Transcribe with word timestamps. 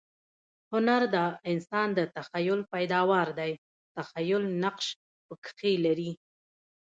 هنر 0.71 1.01
د 1.15 1.17
انسان 1.51 1.87
د 1.95 1.99
تخییل 2.15 2.59
پیداوار 2.73 3.27
دئ. 3.39 3.51
تخییل 3.95 4.43
نقش 4.63 4.85
پکښي 5.27 5.73
لري. 5.85 6.11